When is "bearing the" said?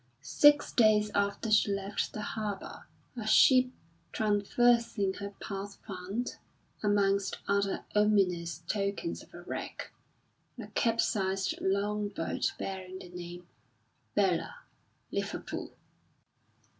12.57-13.09